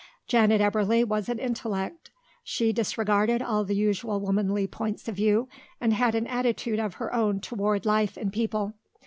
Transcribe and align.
Janet 0.25 0.61
Eberly 0.61 1.05
was 1.05 1.29
an 1.29 1.37
intellect. 1.37 2.09
She 2.43 2.73
disregarded 2.73 3.43
all 3.43 3.63
the 3.63 3.75
usual 3.75 4.19
womanly 4.19 4.65
points 4.65 5.07
of 5.07 5.15
view 5.17 5.47
and 5.79 5.93
had 5.93 6.15
an 6.15 6.25
attitude 6.25 6.79
of 6.79 6.95
her 6.95 7.13
own 7.13 7.39
toward 7.39 7.85
life 7.85 8.17
and 8.17 8.33
people. 8.33 8.73